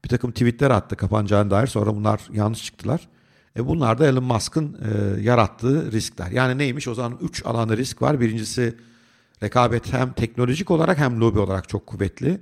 bir 0.05 0.09
takım 0.09 0.31
tweetler 0.31 0.71
attı 0.71 0.97
kapanacağına 0.97 1.51
dair. 1.51 1.67
Sonra 1.67 1.95
bunlar 1.97 2.21
yanlış 2.33 2.65
çıktılar. 2.65 3.09
E 3.57 3.67
bunlar 3.67 3.99
da 3.99 4.07
Elon 4.07 4.25
Musk'ın 4.25 4.77
e, 4.83 5.21
yarattığı 5.21 5.93
riskler. 5.93 6.31
Yani 6.31 6.59
neymiş 6.59 6.89
o 6.89 6.95
zaman 6.95 7.19
3 7.23 7.47
alanda 7.47 7.77
risk 7.77 8.03
var. 8.03 8.21
Birincisi 8.21 8.75
rekabet 9.43 9.93
hem 9.93 10.13
teknolojik 10.13 10.71
olarak 10.71 10.99
hem 10.99 11.21
lobi 11.21 11.39
olarak 11.39 11.69
çok 11.69 11.87
kuvvetli. 11.87 12.41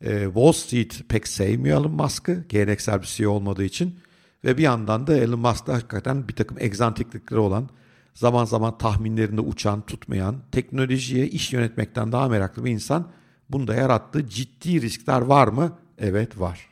E, 0.00 0.24
Wall 0.24 0.52
Street 0.52 1.08
pek 1.08 1.28
sevmiyor 1.28 1.80
Elon 1.80 1.92
Musk'ı 1.92 2.44
geleneksel 2.48 3.02
bir 3.02 3.06
CEO 3.06 3.30
olmadığı 3.30 3.64
için. 3.64 3.98
Ve 4.44 4.58
bir 4.58 4.62
yandan 4.62 5.06
da 5.06 5.16
Elon 5.16 5.40
Musk'ta 5.40 5.74
hakikaten 5.74 6.28
bir 6.28 6.32
takım 6.32 6.56
egzantiklikleri 6.60 7.40
olan, 7.40 7.68
zaman 8.14 8.44
zaman 8.44 8.78
tahminlerinde 8.78 9.40
uçan, 9.40 9.82
tutmayan, 9.86 10.36
teknolojiye 10.52 11.26
iş 11.26 11.52
yönetmekten 11.52 12.12
daha 12.12 12.28
meraklı 12.28 12.64
bir 12.64 12.70
insan. 12.70 13.08
Bunda 13.50 13.74
yarattığı 13.74 14.28
ciddi 14.28 14.82
riskler 14.82 15.20
var 15.20 15.48
mı? 15.48 15.78
Evet 15.98 16.40
var. 16.40 16.68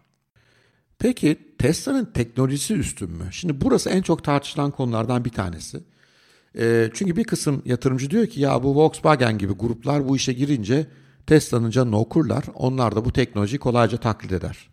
Peki 0.99 1.55
Tesla'nın 1.59 2.05
teknolojisi 2.05 2.75
üstün 2.75 3.11
mü? 3.11 3.25
Şimdi 3.31 3.61
burası 3.61 3.91
en 3.91 4.03
çok 4.03 4.25
tartışılan 4.25 4.71
konulardan 4.71 5.25
bir 5.25 5.31
tanesi. 5.31 5.81
E, 6.59 6.91
çünkü 6.95 7.17
bir 7.17 7.25
kısım 7.25 7.63
yatırımcı 7.65 8.11
diyor 8.11 8.27
ki 8.27 8.41
ya 8.41 8.63
bu 8.63 8.77
Volkswagen 8.77 9.39
gibi 9.39 9.53
gruplar 9.53 10.09
bu 10.09 10.17
işe 10.17 10.33
girince 10.33 10.87
Tesla'nın 11.27 11.71
canını 11.71 11.99
okurlar. 11.99 12.45
Onlar 12.55 12.97
da 12.97 13.05
bu 13.05 13.13
teknolojiyi 13.13 13.59
kolayca 13.59 13.99
taklit 13.99 14.33
eder. 14.33 14.72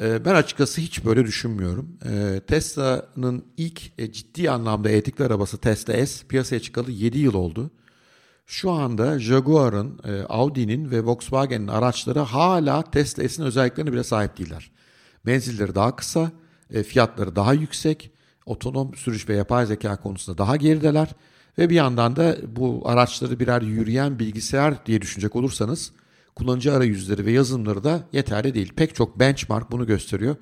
E, 0.00 0.24
ben 0.24 0.34
açıkçası 0.34 0.80
hiç 0.80 1.04
böyle 1.04 1.26
düşünmüyorum. 1.26 1.98
E, 2.04 2.40
Tesla'nın 2.46 3.44
ilk 3.56 3.82
e, 3.98 4.12
ciddi 4.12 4.50
anlamda 4.50 4.90
etikli 4.90 5.24
arabası 5.24 5.58
Tesla 5.58 6.06
S 6.06 6.26
piyasaya 6.26 6.60
çıkalı 6.60 6.90
7 6.90 7.18
yıl 7.18 7.34
oldu. 7.34 7.70
Şu 8.46 8.70
anda 8.70 9.18
Jaguar'ın, 9.18 10.00
e, 10.04 10.22
Audi'nin 10.22 10.90
ve 10.90 11.04
Volkswagen'in 11.04 11.68
araçları 11.68 12.18
hala 12.18 12.82
Tesla 12.82 13.28
S'in 13.28 13.42
özelliklerine 13.42 13.92
bile 13.92 14.04
sahip 14.04 14.38
değiller. 14.38 14.70
Menzilleri 15.24 15.74
daha 15.74 15.96
kısa, 15.96 16.30
e, 16.70 16.82
fiyatları 16.82 17.36
daha 17.36 17.54
yüksek, 17.54 18.10
otonom 18.46 18.94
sürüş 18.94 19.28
ve 19.28 19.34
yapay 19.36 19.66
zeka 19.66 19.96
konusunda 19.96 20.38
daha 20.38 20.56
gerideler 20.56 21.08
ve 21.58 21.70
bir 21.70 21.74
yandan 21.74 22.16
da 22.16 22.36
bu 22.56 22.82
araçları 22.84 23.40
birer 23.40 23.62
yürüyen 23.62 24.18
bilgisayar 24.18 24.86
diye 24.86 25.02
düşünecek 25.02 25.36
olursanız 25.36 25.92
kullanıcı 26.34 26.74
arayüzleri 26.74 27.26
ve 27.26 27.32
yazılımları 27.32 27.84
da 27.84 28.08
yeterli 28.12 28.54
değil. 28.54 28.72
Pek 28.76 28.94
çok 28.94 29.18
benchmark 29.18 29.70
bunu 29.70 29.86
gösteriyor. 29.86 30.36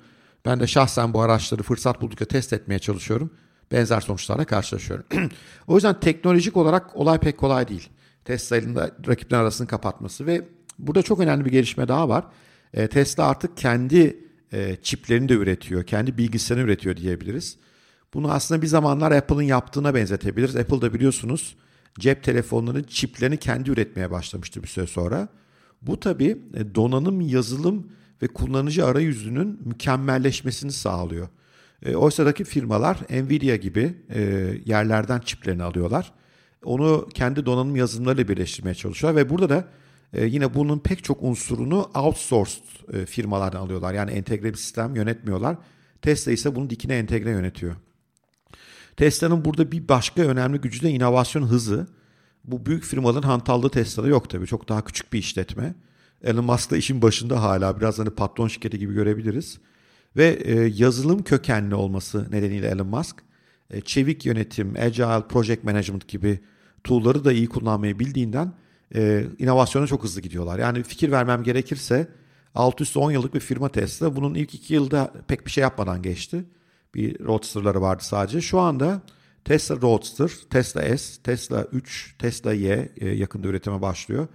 Ben 0.45 0.59
de 0.59 0.67
şahsen 0.67 1.13
bu 1.13 1.21
araçları 1.21 1.63
fırsat 1.63 2.01
buldukça 2.01 2.25
test 2.25 2.53
etmeye 2.53 2.79
çalışıyorum. 2.79 3.33
Benzer 3.71 4.01
sonuçlarla 4.01 4.45
karşılaşıyorum. 4.45 5.05
o 5.67 5.75
yüzden 5.75 5.99
teknolojik 5.99 6.57
olarak 6.57 6.95
olay 6.95 7.19
pek 7.19 7.37
kolay 7.37 7.67
değil. 7.67 7.89
Tesla'nın 8.25 8.75
da 8.75 8.91
rakipler 9.07 9.39
arasını 9.39 9.67
kapatması 9.67 10.25
ve 10.25 10.47
burada 10.79 11.01
çok 11.01 11.19
önemli 11.19 11.45
bir 11.45 11.51
gelişme 11.51 11.87
daha 11.87 12.09
var. 12.09 12.25
E, 12.73 12.87
Tesla 12.87 13.23
artık 13.27 13.57
kendi 13.57 14.19
e, 14.53 14.75
çiplerini 14.81 15.29
de 15.29 15.33
üretiyor, 15.33 15.83
kendi 15.83 16.17
bilgisayarını 16.17 16.65
üretiyor 16.65 16.97
diyebiliriz. 16.97 17.57
Bunu 18.13 18.31
aslında 18.31 18.61
bir 18.61 18.67
zamanlar 18.67 19.11
Apple'ın 19.11 19.41
yaptığına 19.41 19.95
benzetebiliriz. 19.95 20.55
Apple'da 20.55 20.93
biliyorsunuz 20.93 21.55
cep 21.99 22.23
telefonlarının 22.23 22.83
çiplerini 22.83 23.37
kendi 23.37 23.69
üretmeye 23.69 24.11
başlamıştı 24.11 24.63
bir 24.63 24.67
süre 24.67 24.87
sonra. 24.87 25.27
Bu 25.81 25.99
tabii 25.99 26.37
e, 26.53 26.75
donanım, 26.75 27.21
yazılım 27.21 27.91
ve 28.21 28.27
kullanıcı 28.27 28.85
arayüzünün 28.85 29.59
mükemmelleşmesini 29.65 30.71
sağlıyor. 30.71 31.27
E, 31.85 31.95
oysadaki 31.95 32.43
firmalar 32.43 32.97
Nvidia 33.09 33.55
gibi 33.55 33.93
e, 34.09 34.21
yerlerden 34.65 35.19
çiplerini 35.19 35.63
alıyorlar. 35.63 36.11
Onu 36.63 37.07
kendi 37.13 37.45
donanım 37.45 37.75
yazılımlarıyla 37.75 38.27
birleştirmeye 38.27 38.75
çalışıyor 38.75 39.15
ve 39.15 39.29
burada 39.29 39.49
da 39.49 39.67
e, 40.13 40.25
yine 40.25 40.53
bunun 40.53 40.79
pek 40.79 41.03
çok 41.03 41.23
unsurunu 41.23 41.89
outsourced 41.95 42.93
e, 42.93 43.05
firmalardan 43.05 43.59
alıyorlar. 43.59 43.93
Yani 43.93 44.11
entegre 44.11 44.53
bir 44.53 44.57
sistem 44.57 44.95
yönetmiyorlar. 44.95 45.57
Tesla 46.01 46.31
ise 46.31 46.55
bunu 46.55 46.69
dikine 46.69 46.97
entegre 46.97 47.29
yönetiyor. 47.29 47.75
Tesla'nın 48.97 49.45
burada 49.45 49.71
bir 49.71 49.87
başka 49.87 50.21
önemli 50.21 50.61
gücü 50.61 50.81
de 50.81 50.89
inovasyon 50.89 51.43
hızı. 51.43 51.87
Bu 52.51 52.65
büyük 52.65 52.83
firmaların 52.83 53.27
hantallığı 53.27 53.69
Tesla'da 53.69 54.07
yok 54.07 54.29
tabii. 54.29 54.47
Çok 54.47 54.69
daha 54.69 54.85
küçük 54.85 55.13
bir 55.13 55.19
işletme. 55.19 55.75
Elon 56.23 56.45
Musk 56.45 56.71
da 56.71 56.77
işin 56.77 57.01
başında 57.01 57.43
hala 57.43 57.79
biraz 57.79 57.99
hani 57.99 58.09
patron 58.09 58.47
şirketi 58.47 58.79
gibi 58.79 58.93
görebiliriz. 58.93 59.59
Ve 60.17 60.27
e, 60.27 60.53
yazılım 60.75 61.23
kökenli 61.23 61.75
olması 61.75 62.31
nedeniyle 62.31 62.67
Elon 62.67 62.87
Musk 62.87 63.15
e, 63.69 63.81
çevik 63.81 64.25
yönetim, 64.25 64.75
agile 64.79 65.27
project 65.27 65.63
management 65.63 66.07
gibi 66.07 66.39
tool'ları 66.83 67.25
da 67.25 67.31
iyi 67.31 67.49
kullanmayı 67.49 67.99
bildiğinden 67.99 68.53
e, 68.95 69.25
inovasyona 69.39 69.87
çok 69.87 70.03
hızlı 70.03 70.21
gidiyorlar. 70.21 70.59
Yani 70.59 70.83
fikir 70.83 71.11
vermem 71.11 71.43
gerekirse 71.43 72.07
alt 72.55 72.81
üst 72.81 72.97
10 72.97 73.11
yıllık 73.11 73.33
bir 73.33 73.39
firma 73.39 73.69
Tesla. 73.69 74.15
Bunun 74.15 74.35
ilk 74.35 74.53
2 74.53 74.73
yılda 74.73 75.13
pek 75.27 75.45
bir 75.45 75.51
şey 75.51 75.61
yapmadan 75.61 76.01
geçti. 76.01 76.45
Bir 76.95 77.25
Roadster'ları 77.25 77.81
vardı 77.81 78.03
sadece. 78.03 78.41
Şu 78.41 78.59
anda 78.59 79.01
Tesla 79.49 79.81
Roadster, 79.81 80.31
Tesla 80.49 80.97
S, 80.97 81.21
Tesla 81.23 81.63
3, 81.63 82.15
Tesla 82.19 82.53
Y 82.53 82.91
e, 82.97 83.09
yakında 83.09 83.47
üretime 83.47 83.81
başlıyor. 83.81 84.27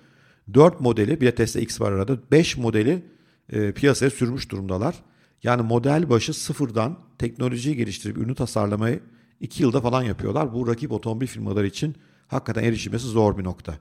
4 0.55 0.81
modeli 0.81 1.21
bir 1.21 1.27
de 1.27 1.35
Tesla 1.35 1.61
X 1.61 1.81
var 1.81 1.93
arada. 1.93 2.19
5 2.31 2.57
modeli 2.57 3.05
e, 3.53 3.73
piyasaya 3.73 4.11
sürmüş 4.11 4.51
durumdalar. 4.51 4.95
Yani 5.43 5.63
model 5.63 6.11
başı 6.11 6.35
sıfırdan 6.35 6.99
teknolojiyi 7.19 7.77
geliştirip 7.77 8.19
ürünü 8.19 8.35
tasarlamayı 8.35 9.01
2 9.41 9.63
yılda 9.63 9.81
falan 9.81 10.03
yapıyorlar. 10.03 10.53
Bu 10.53 10.69
rakip 10.69 10.93
otomobil 10.93 11.27
firmaları 11.27 11.67
için 11.67 11.95
hakikaten 12.29 12.65
erişilmesi 12.65 13.07
zor 13.07 13.39
bir 13.39 13.45
nokta. 13.45 13.75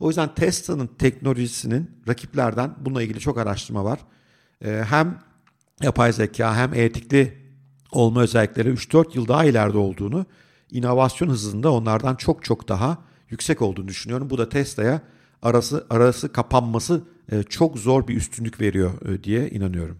O 0.00 0.08
yüzden 0.08 0.34
Tesla'nın 0.34 0.86
teknolojisinin 0.86 1.90
rakiplerden 2.08 2.74
bununla 2.80 3.02
ilgili 3.02 3.20
çok 3.20 3.38
araştırma 3.38 3.84
var. 3.84 3.98
Ee, 4.64 4.82
hem 4.88 5.18
yapay 5.82 6.12
zeka 6.12 6.56
hem 6.56 6.74
etikli 6.74 7.38
olma 7.92 8.22
özellikleri 8.22 8.68
3-4 8.68 9.16
yıl 9.16 9.28
daha 9.28 9.44
ileride 9.44 9.78
olduğunu, 9.78 10.26
inovasyon 10.70 11.28
hızında 11.28 11.72
onlardan 11.72 12.14
çok 12.14 12.44
çok 12.44 12.68
daha 12.68 12.98
yüksek 13.30 13.62
olduğunu 13.62 13.88
düşünüyorum. 13.88 14.30
Bu 14.30 14.38
da 14.38 14.48
Tesla'ya 14.48 15.00
arası 15.42 15.86
arası 15.90 16.32
kapanması 16.32 17.02
e, 17.32 17.42
çok 17.42 17.78
zor 17.78 18.08
bir 18.08 18.16
üstünlük 18.16 18.60
veriyor 18.60 19.08
e, 19.08 19.24
diye 19.24 19.50
inanıyorum. 19.50 19.98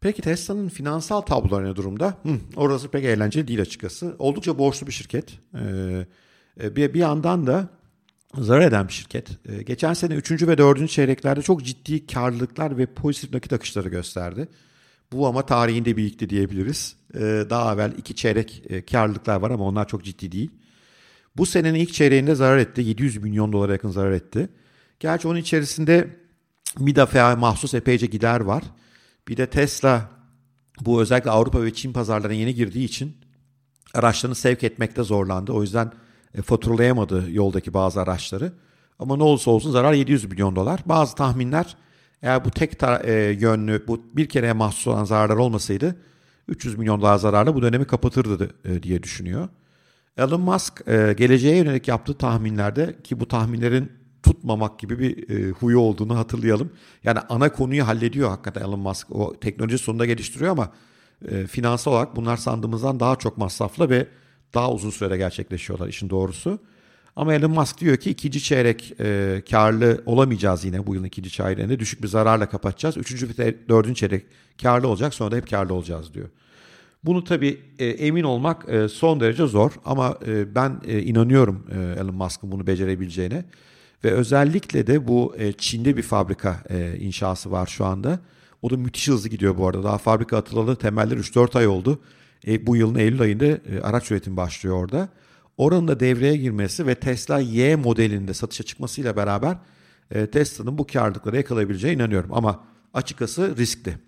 Peki 0.00 0.22
Tesla'nın 0.22 0.68
finansal 0.68 1.20
tabloları 1.20 1.64
ne 1.64 1.76
durumda? 1.76 2.14
Hı, 2.22 2.36
orası 2.56 2.88
pek 2.88 3.04
eğlenceli 3.04 3.48
değil 3.48 3.60
açıkçası. 3.60 4.16
Oldukça 4.18 4.58
borçlu 4.58 4.86
bir 4.86 4.92
şirket. 4.92 5.38
Ee, 5.54 6.06
bir, 6.76 6.94
bir 6.94 6.98
yandan 6.98 7.46
da 7.46 7.68
zarar 8.38 8.60
eden 8.60 8.88
bir 8.88 8.92
şirket. 8.92 9.28
Geçen 9.66 9.94
sene 9.94 10.14
3. 10.14 10.42
ve 10.42 10.58
4. 10.58 10.90
çeyreklerde 10.90 11.42
çok 11.42 11.64
ciddi 11.64 12.06
karlılıklar 12.06 12.78
ve 12.78 12.86
pozitif 12.86 13.32
nakit 13.32 13.52
akışları 13.52 13.88
gösterdi. 13.88 14.48
Bu 15.12 15.26
ama 15.26 15.46
tarihinde 15.46 15.96
bir 15.96 16.04
ilkti 16.04 16.30
diyebiliriz. 16.30 16.96
Ee, 17.14 17.44
daha 17.50 17.74
evvel 17.74 17.92
iki 17.98 18.14
çeyrek 18.14 18.62
e, 18.68 18.84
karlılıklar 18.84 19.40
var 19.40 19.50
ama 19.50 19.64
onlar 19.64 19.88
çok 19.88 20.04
ciddi 20.04 20.32
değil. 20.32 20.50
Bu 21.36 21.46
senenin 21.46 21.78
ilk 21.78 21.92
çeyreğinde 21.92 22.34
zarar 22.34 22.58
etti. 22.58 22.80
700 22.82 23.16
milyon 23.16 23.52
dolara 23.52 23.72
yakın 23.72 23.90
zarar 23.90 24.12
etti. 24.12 24.48
Gerçi 25.00 25.28
onun 25.28 25.38
içerisinde 25.38 26.16
Midafe'ye 26.78 27.34
mahsus 27.34 27.74
epeyce 27.74 28.06
gider 28.06 28.40
var. 28.40 28.64
Bir 29.28 29.36
de 29.36 29.46
Tesla 29.46 30.10
bu 30.80 31.02
özellikle 31.02 31.30
Avrupa 31.30 31.62
ve 31.62 31.74
Çin 31.74 31.92
pazarlarına 31.92 32.36
yeni 32.36 32.54
girdiği 32.54 32.84
için 32.84 33.16
araçlarını 33.94 34.34
sevk 34.34 34.64
etmekte 34.64 35.02
zorlandı. 35.02 35.52
O 35.52 35.62
yüzden 35.62 35.92
e, 36.34 36.42
faturalayamadı 36.42 37.30
yoldaki 37.30 37.74
bazı 37.74 38.00
araçları. 38.00 38.52
Ama 38.98 39.16
ne 39.16 39.22
olursa 39.22 39.50
olsun 39.50 39.70
zarar 39.70 39.92
700 39.92 40.24
milyon 40.24 40.56
dolar. 40.56 40.80
Bazı 40.86 41.14
tahminler 41.14 41.76
eğer 42.22 42.44
bu 42.44 42.50
tek 42.50 42.82
e, 42.82 43.12
yönlü, 43.40 43.84
bu 43.88 44.02
bir 44.16 44.28
kereye 44.28 44.52
mahsus 44.52 44.86
olan 44.86 45.04
zararlar 45.04 45.36
olmasaydı 45.36 45.96
300 46.48 46.78
milyon 46.78 47.00
dolar 47.00 47.16
zararla 47.16 47.54
bu 47.54 47.62
dönemi 47.62 47.84
kapatırdı 47.84 48.50
e, 48.64 48.82
diye 48.82 49.02
düşünüyor. 49.02 49.48
Elon 50.16 50.40
Musk 50.40 50.88
e, 50.88 51.14
geleceğe 51.18 51.56
yönelik 51.56 51.88
yaptığı 51.88 52.14
tahminlerde 52.14 52.96
ki 53.04 53.20
bu 53.20 53.28
tahminlerin 53.28 53.92
tutmamak 54.22 54.78
gibi 54.78 54.98
bir 54.98 55.30
e, 55.30 55.50
huyu 55.50 55.78
olduğunu 55.78 56.18
hatırlayalım. 56.18 56.72
Yani 57.04 57.18
ana 57.28 57.52
konuyu 57.52 57.86
hallediyor 57.86 58.28
hakikaten 58.28 58.60
Elon 58.60 58.80
Musk. 58.80 59.10
O 59.10 59.40
teknoloji 59.40 59.78
sonunda 59.78 60.06
geliştiriyor 60.06 60.50
ama 60.50 60.72
e, 61.28 61.46
finansal 61.46 61.92
olarak 61.92 62.16
bunlar 62.16 62.36
sandığımızdan 62.36 63.00
daha 63.00 63.16
çok 63.16 63.38
masraflı 63.38 63.90
ve 63.90 64.06
daha 64.54 64.72
uzun 64.72 64.90
sürede 64.90 65.16
gerçekleşiyorlar 65.16 65.88
işin 65.88 66.10
doğrusu. 66.10 66.58
Ama 67.16 67.34
Elon 67.34 67.50
Musk 67.50 67.80
diyor 67.80 67.96
ki 67.96 68.10
ikinci 68.10 68.42
çeyrek 68.42 68.94
e, 69.00 69.42
karlı 69.50 70.02
olamayacağız 70.06 70.64
yine 70.64 70.86
bu 70.86 70.94
yılın 70.94 71.06
ikinci 71.06 71.30
çeyreğinde. 71.30 71.78
Düşük 71.78 72.02
bir 72.02 72.08
zararla 72.08 72.48
kapatacağız. 72.48 72.96
Üçüncü 72.96 73.28
ve 73.38 73.54
dördüncü 73.68 73.94
çeyrek 73.94 74.24
karlı 74.62 74.88
olacak 74.88 75.14
sonra 75.14 75.30
da 75.30 75.36
hep 75.36 75.50
karlı 75.50 75.74
olacağız 75.74 76.14
diyor. 76.14 76.28
Bunu 77.04 77.24
tabii 77.24 77.60
e, 77.78 77.86
emin 77.86 78.24
olmak 78.24 78.68
e, 78.68 78.88
son 78.88 79.20
derece 79.20 79.46
zor 79.46 79.72
ama 79.84 80.18
e, 80.26 80.54
ben 80.54 80.80
e, 80.86 81.02
inanıyorum 81.02 81.66
e, 81.70 82.00
Elon 82.00 82.14
Musk'ın 82.14 82.52
bunu 82.52 82.66
becerebileceğine. 82.66 83.44
Ve 84.04 84.10
özellikle 84.10 84.86
de 84.86 85.08
bu 85.08 85.34
e, 85.38 85.52
Çin'de 85.52 85.96
bir 85.96 86.02
fabrika 86.02 86.62
e, 86.70 86.96
inşası 86.98 87.50
var 87.50 87.66
şu 87.66 87.84
anda. 87.84 88.20
O 88.62 88.70
da 88.70 88.76
müthiş 88.76 89.08
hızlı 89.08 89.28
gidiyor 89.28 89.58
bu 89.58 89.68
arada. 89.68 89.84
Daha 89.84 89.98
fabrika 89.98 90.36
atılalı 90.36 90.76
temeller 90.76 91.16
3-4 91.16 91.58
ay 91.58 91.66
oldu. 91.66 92.00
E, 92.46 92.66
bu 92.66 92.76
yılın 92.76 92.98
Eylül 92.98 93.20
ayında 93.20 93.44
e, 93.46 93.80
araç 93.82 94.10
üretim 94.10 94.36
başlıyor 94.36 94.76
orada. 94.76 95.08
Oranın 95.60 95.88
da 95.88 96.00
devreye 96.00 96.36
girmesi 96.36 96.86
ve 96.86 96.94
Tesla 96.94 97.38
Y 97.38 97.76
modelinde 97.76 98.34
satışa 98.34 98.64
çıkmasıyla 98.64 99.16
beraber 99.16 99.56
e, 100.10 100.26
Tesla'nın 100.26 100.78
bu 100.78 100.86
karlılıkları 100.86 101.36
yakalayabileceğine 101.36 102.02
inanıyorum. 102.02 102.30
Ama 102.32 102.64
açıkçası 102.94 103.56
riskli. 103.56 103.98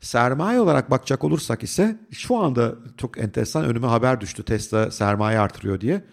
Sermaye 0.00 0.60
olarak 0.60 0.90
bakacak 0.90 1.24
olursak 1.24 1.62
ise 1.62 1.98
şu 2.10 2.36
anda 2.36 2.74
çok 2.96 3.18
enteresan 3.18 3.64
önüme 3.64 3.86
haber 3.86 4.20
düştü 4.20 4.44
Tesla 4.44 4.90
sermaye 4.90 5.38
artırıyor 5.38 5.80
diye. 5.80 6.04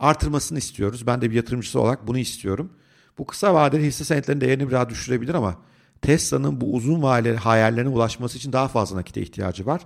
Artırmasını 0.00 0.58
istiyoruz. 0.58 1.06
Ben 1.06 1.20
de 1.20 1.30
bir 1.30 1.36
yatırımcısı 1.36 1.80
olarak 1.80 2.06
bunu 2.06 2.18
istiyorum. 2.18 2.70
Bu 3.18 3.26
kısa 3.26 3.54
vadeli 3.54 3.86
hisse 3.86 4.04
senetlerinin 4.04 4.40
değerini 4.40 4.68
biraz 4.68 4.88
düşürebilir 4.88 5.34
ama 5.34 5.56
Tesla'nın 6.02 6.60
bu 6.60 6.74
uzun 6.74 7.02
vadeli 7.02 7.36
hayallerine 7.36 7.88
ulaşması 7.90 8.38
için 8.38 8.52
daha 8.52 8.68
fazla 8.68 8.96
nakite 8.96 9.22
ihtiyacı 9.22 9.66
var. 9.66 9.80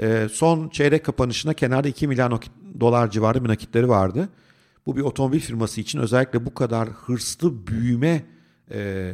E, 0.00 0.28
son 0.32 0.68
çeyrek 0.68 1.04
kapanışına 1.04 1.54
kenarda 1.54 1.88
2 1.88 2.08
milyar 2.08 2.32
dolar 2.80 3.10
civarı 3.10 3.44
bir 3.44 3.48
nakitleri 3.48 3.88
vardı. 3.88 4.28
Bu 4.86 4.96
bir 4.96 5.02
otomobil 5.02 5.40
firması 5.40 5.80
için 5.80 5.98
özellikle 5.98 6.46
bu 6.46 6.54
kadar 6.54 6.88
hırslı 6.88 7.66
büyüme 7.66 8.22
e, 8.72 9.12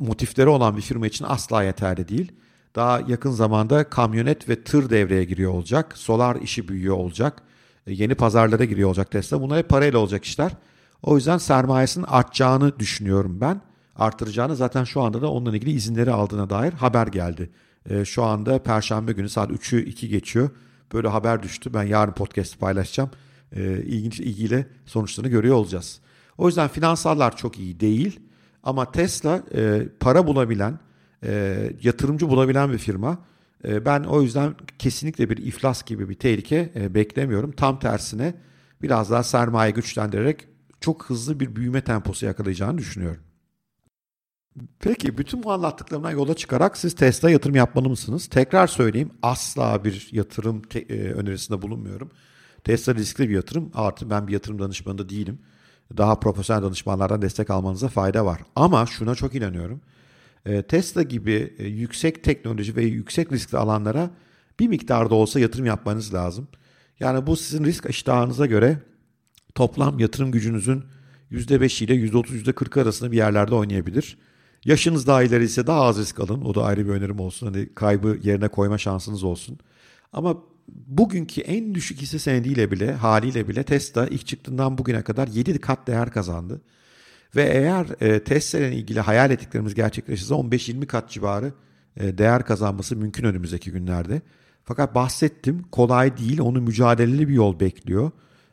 motifleri 0.00 0.48
olan 0.48 0.76
bir 0.76 0.82
firma 0.82 1.06
için 1.06 1.24
asla 1.28 1.62
yeterli 1.62 2.08
değil. 2.08 2.32
Daha 2.74 3.00
yakın 3.08 3.30
zamanda 3.30 3.84
kamyonet 3.84 4.48
ve 4.48 4.64
tır 4.64 4.90
devreye 4.90 5.24
giriyor 5.24 5.52
olacak. 5.52 5.98
Solar 5.98 6.36
işi 6.36 6.68
büyüyor 6.68 6.96
olacak. 6.96 7.42
E, 7.86 7.92
yeni 7.92 8.14
pazarlara 8.14 8.64
giriyor 8.64 8.88
olacak 8.88 9.10
Tesla. 9.10 9.40
Bunlar 9.40 9.58
hep 9.58 9.68
parayla 9.68 9.98
olacak 9.98 10.24
işler. 10.24 10.52
O 11.02 11.16
yüzden 11.16 11.38
sermayesinin 11.38 12.04
artacağını 12.08 12.78
düşünüyorum 12.78 13.40
ben. 13.40 13.60
Artıracağını 13.96 14.56
zaten 14.56 14.84
şu 14.84 15.02
anda 15.02 15.22
da 15.22 15.30
onunla 15.30 15.56
ilgili 15.56 15.70
izinleri 15.70 16.10
aldığına 16.10 16.50
dair 16.50 16.72
haber 16.72 17.06
geldi. 17.06 17.50
E, 17.90 18.04
şu 18.04 18.22
anda 18.22 18.62
Perşembe 18.62 19.12
günü 19.12 19.28
saat 19.28 19.50
3'ü 19.50 19.84
2 19.84 20.08
geçiyor. 20.08 20.50
Böyle 20.92 21.08
haber 21.08 21.42
düştü. 21.42 21.74
Ben 21.74 21.82
yarın 21.82 22.12
podcast 22.12 22.60
paylaşacağım. 22.60 23.10
E, 23.52 23.82
ilginç 23.82 24.20
ilgiyle 24.20 24.66
sonuçlarını 24.86 25.30
görüyor 25.30 25.54
olacağız. 25.54 26.00
O 26.38 26.46
yüzden 26.46 26.68
finansallar 26.68 27.36
çok 27.36 27.58
iyi 27.58 27.80
değil. 27.80 28.20
Ama 28.62 28.92
Tesla 28.92 29.42
e, 29.54 29.88
para 30.00 30.26
bulabilen, 30.26 30.78
e, 31.24 31.72
yatırımcı 31.82 32.28
bulabilen 32.28 32.72
bir 32.72 32.78
firma. 32.78 33.18
E, 33.64 33.84
ben 33.84 34.02
o 34.04 34.22
yüzden 34.22 34.54
kesinlikle 34.78 35.30
bir 35.30 35.36
iflas 35.36 35.82
gibi 35.82 36.08
bir 36.08 36.14
tehlike 36.14 36.72
e, 36.74 36.94
beklemiyorum. 36.94 37.52
Tam 37.52 37.78
tersine 37.78 38.34
biraz 38.82 39.10
daha 39.10 39.22
sermaye 39.22 39.70
güçlendirerek 39.70 40.48
çok 40.80 41.04
hızlı 41.04 41.40
bir 41.40 41.56
büyüme 41.56 41.80
temposu 41.80 42.26
yakalayacağını 42.26 42.78
düşünüyorum. 42.78 43.20
Peki 44.80 45.18
bütün 45.18 45.42
bu 45.42 45.52
anlattıklarımdan 45.52 46.10
yola 46.10 46.34
çıkarak 46.34 46.76
siz 46.76 46.94
Tesla 46.94 47.30
yatırım 47.30 47.56
yapmalı 47.56 47.88
mısınız? 47.88 48.26
Tekrar 48.26 48.66
söyleyeyim 48.66 49.10
asla 49.22 49.84
bir 49.84 50.08
yatırım 50.12 50.62
e, 50.74 50.94
önerisinde 50.94 51.62
bulunmuyorum. 51.62 52.10
Tesla 52.64 52.94
riskli 52.94 53.28
bir 53.28 53.34
yatırım 53.34 53.70
artı 53.74 54.10
ben 54.10 54.28
bir 54.28 54.32
yatırım 54.32 54.58
danışmanı 54.58 54.98
da 54.98 55.08
değilim. 55.08 55.38
Daha 55.96 56.20
profesyonel 56.20 56.62
danışmanlardan 56.62 57.22
destek 57.22 57.50
almanıza 57.50 57.88
fayda 57.88 58.26
var. 58.26 58.40
Ama 58.56 58.86
şuna 58.86 59.14
çok 59.14 59.34
inanıyorum. 59.34 59.80
E, 60.46 60.62
Tesla 60.62 61.02
gibi 61.02 61.54
e, 61.58 61.66
yüksek 61.66 62.24
teknoloji 62.24 62.76
ve 62.76 62.82
yüksek 62.82 63.32
riskli 63.32 63.58
alanlara 63.58 64.10
bir 64.60 64.68
miktarda 64.68 65.14
olsa 65.14 65.40
yatırım 65.40 65.66
yapmanız 65.66 66.14
lazım. 66.14 66.48
Yani 67.00 67.26
bu 67.26 67.36
sizin 67.36 67.64
risk 67.64 67.90
iştahınıza 67.90 68.46
göre 68.46 68.78
toplam 69.54 69.98
yatırım 69.98 70.30
gücünüzün 70.30 70.84
%5 71.32 71.84
ile 71.84 71.94
%30, 71.94 72.44
%40 72.44 72.82
arasında 72.82 73.12
bir 73.12 73.16
yerlerde 73.16 73.54
oynayabilir. 73.54 74.18
Yaşınız 74.66 75.06
daha 75.06 75.22
ileri 75.22 75.44
ise 75.44 75.66
daha 75.66 75.82
az 75.82 75.98
risk 75.98 76.20
alın. 76.20 76.40
O 76.40 76.54
da 76.54 76.64
ayrı 76.64 76.86
bir 76.86 76.90
önerim 76.90 77.20
olsun. 77.20 77.46
Hani 77.46 77.68
kaybı 77.74 78.18
yerine 78.22 78.48
koyma 78.48 78.78
şansınız 78.78 79.24
olsun. 79.24 79.58
Ama 80.12 80.36
bugünkü 80.68 81.40
en 81.40 81.74
düşük 81.74 82.00
hisse 82.00 82.18
senediyle 82.18 82.70
bile 82.70 82.92
haliyle 82.92 83.48
bile 83.48 83.62
Tesla 83.62 84.06
ilk 84.06 84.26
çıktığından 84.26 84.78
bugüne 84.78 85.02
kadar 85.02 85.28
7 85.28 85.58
kat 85.58 85.86
değer 85.86 86.10
kazandı. 86.10 86.60
Ve 87.36 87.42
eğer 87.42 87.86
e, 88.00 88.24
Tesla 88.24 88.58
ile 88.58 88.72
ilgili 88.76 89.00
hayal 89.00 89.30
ettiklerimiz 89.30 89.74
gerçekleşirse 89.74 90.34
15-20 90.34 90.86
kat 90.86 91.10
civarı 91.10 91.52
e, 91.96 92.18
değer 92.18 92.46
kazanması 92.46 92.96
mümkün 92.96 93.24
önümüzdeki 93.24 93.70
günlerde. 93.70 94.22
Fakat 94.64 94.94
bahsettim 94.94 95.62
kolay 95.62 96.16
değil 96.16 96.40
onu 96.40 96.60
mücadeleli 96.60 97.28
bir 97.28 97.34
yol 97.34 97.60
bekliyor. 97.60 98.10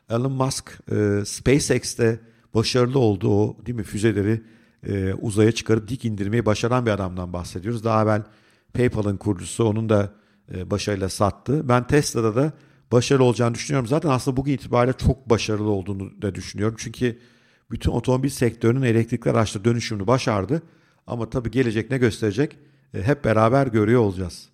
Elon 0.10 0.32
Musk 0.32 0.80
e, 0.92 1.26
SpaceX'te 1.26 2.20
başarılı 2.54 3.00
oldu 3.00 3.30
o 3.30 3.58
değil 3.66 3.76
mi 3.78 3.84
füzeleri 3.84 4.42
e, 4.88 5.14
uzaya 5.14 5.52
çıkarıp 5.52 5.88
dik 5.88 6.06
indirmeyi 6.06 6.46
başaran 6.46 6.86
bir 6.86 6.92
adamdan 6.92 7.34
bahsediyoruz. 7.34 7.84
Daha 7.84 8.04
evvel 8.04 8.24
PayPal'ın 8.74 9.18
kurucusu 9.18 9.64
onun 9.64 9.90
da 9.90 10.14
e, 10.56 10.72
başarıyla 10.72 11.10
sattı. 11.10 11.70
Ben 11.70 11.88
Tesla'da 11.88 12.36
da 12.36 12.54
başarılı 12.92 13.24
olacağını 13.24 13.56
düşünüyorum. 13.56 13.88
Zaten 13.88 14.10
aslında 14.10 14.38
bugün 14.38 14.54
itibariyle 14.54 14.98
çok 14.98 15.30
başarılı 15.30 15.70
olduğunu 15.70 16.22
da 16.22 16.36
düşünüyorum. 16.36 16.76
Çünkü 16.80 17.20
bütün 17.72 17.92
otomobil 17.92 18.30
sektörünün 18.30 18.82
elektrikli 18.82 19.30
araçla 19.30 19.66
dönüşümünü 19.66 20.08
başardı. 20.08 20.62
Ama 21.08 21.30
tabii 21.30 21.52
gelecek 21.52 21.92
ne 21.92 21.98
gösterecek 21.98 22.58
e, 22.94 23.04
hep 23.04 23.26
beraber 23.26 23.68
görüyor 23.68 24.02
olacağız. 24.02 24.50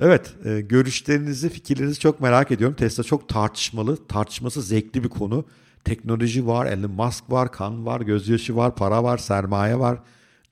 Evet 0.00 0.34
e, 0.44 0.60
görüşlerinizi 0.60 1.48
fikirlerinizi 1.48 2.00
çok 2.00 2.20
merak 2.20 2.50
ediyorum. 2.50 2.76
Tesla 2.76 3.02
çok 3.02 3.28
tartışmalı 3.28 4.06
tartışması 4.06 4.62
zevkli 4.62 5.04
bir 5.04 5.08
konu. 5.08 5.44
Teknoloji 5.84 6.46
var, 6.46 6.66
Elon 6.66 6.90
Musk 6.90 7.24
var, 7.30 7.52
kan 7.52 7.86
var, 7.86 8.00
gözyaşı 8.00 8.56
var, 8.56 8.74
para 8.74 9.04
var, 9.04 9.18
sermaye 9.18 9.78
var, 9.78 9.98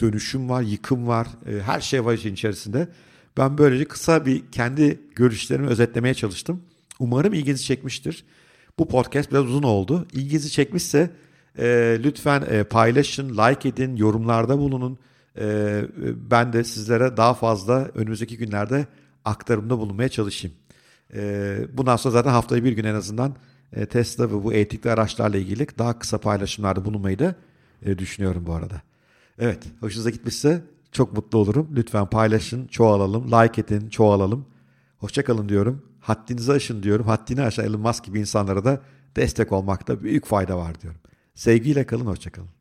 dönüşüm 0.00 0.48
var, 0.48 0.62
yıkım 0.62 1.08
var. 1.08 1.26
E, 1.46 1.62
her 1.62 1.80
şey 1.80 2.04
var 2.04 2.14
işin 2.14 2.34
içerisinde. 2.34 2.88
Ben 3.36 3.58
böylece 3.58 3.84
kısa 3.84 4.26
bir 4.26 4.42
kendi 4.52 5.00
görüşlerimi 5.14 5.66
özetlemeye 5.66 6.14
çalıştım. 6.14 6.62
Umarım 6.98 7.34
ilginizi 7.34 7.64
çekmiştir. 7.64 8.24
Bu 8.78 8.88
podcast 8.88 9.30
biraz 9.30 9.44
uzun 9.44 9.62
oldu. 9.62 10.06
İlginizi 10.12 10.50
çekmişse 10.50 11.10
e, 11.58 11.98
lütfen 12.04 12.44
e, 12.50 12.64
paylaşın, 12.64 13.28
like 13.38 13.68
edin, 13.68 13.96
yorumlarda 13.96 14.58
bulunun. 14.58 14.98
E, 15.40 15.82
ben 16.30 16.52
de 16.52 16.64
sizlere 16.64 17.16
daha 17.16 17.34
fazla 17.34 17.90
önümüzdeki 17.94 18.36
günlerde 18.36 18.86
aktarımda 19.24 19.78
bulunmaya 19.78 20.08
çalışayım. 20.08 20.56
E, 21.14 21.58
bundan 21.72 21.96
sonra 21.96 22.12
zaten 22.12 22.30
haftayı 22.30 22.64
bir 22.64 22.72
gün 22.72 22.84
en 22.84 22.94
azından 22.94 23.34
e, 23.72 23.86
Tesla 23.86 24.30
ve 24.30 24.44
bu 24.44 24.52
etikli 24.52 24.90
araçlarla 24.90 25.36
ilgili 25.36 25.66
daha 25.78 25.98
kısa 25.98 26.18
paylaşımlarda 26.18 26.84
bulunmayı 26.84 27.18
da 27.18 27.34
e, 27.82 27.98
düşünüyorum 27.98 28.46
bu 28.46 28.54
arada. 28.54 28.82
Evet, 29.38 29.64
hoşunuza 29.80 30.10
gitmişse 30.10 30.62
çok 30.92 31.12
mutlu 31.12 31.38
olurum. 31.38 31.68
Lütfen 31.76 32.06
paylaşın, 32.06 32.66
çoğalalım, 32.66 33.32
like 33.32 33.60
edin, 33.60 33.88
çoğalalım. 33.88 34.46
Hoşçakalın 34.98 35.48
diyorum. 35.48 35.82
Haddinizi 36.00 36.52
aşın 36.52 36.82
diyorum. 36.82 37.06
Haddini 37.06 37.42
aşan 37.42 37.64
Elon 37.64 37.80
Musk 37.80 38.04
gibi 38.04 38.20
insanlara 38.20 38.64
da 38.64 38.80
destek 39.16 39.52
olmakta 39.52 40.02
büyük 40.02 40.26
fayda 40.26 40.58
var 40.58 40.80
diyorum. 40.80 41.00
Sevgiyle 41.34 41.86
kalın, 41.86 42.06
hoşçakalın. 42.06 42.57